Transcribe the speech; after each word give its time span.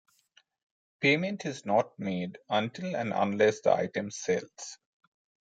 Payment 1.01 1.45
is 1.45 1.63
not 1.63 1.91
made 1.99 2.39
until 2.49 2.95
and 2.95 3.13
unless 3.13 3.61
the 3.61 3.71
item 3.71 4.09
sells. 4.09 4.79